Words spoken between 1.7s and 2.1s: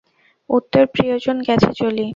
চলি।